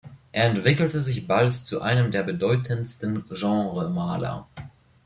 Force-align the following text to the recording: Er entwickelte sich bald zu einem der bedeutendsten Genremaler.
Er 0.31 0.45
entwickelte 0.45 0.99
sich 1.03 1.27
bald 1.27 1.53
zu 1.53 1.83
einem 1.83 2.09
der 2.09 2.23
bedeutendsten 2.23 3.23
Genremaler. 3.29 4.47